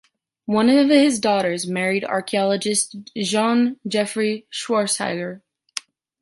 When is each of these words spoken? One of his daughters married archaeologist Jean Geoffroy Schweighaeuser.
One 0.47 0.67
of 0.69 0.89
his 0.89 1.19
daughters 1.19 1.67
married 1.67 2.03
archaeologist 2.03 2.95
Jean 3.15 3.79
Geoffroy 3.87 4.41
Schweighaeuser. 4.51 5.41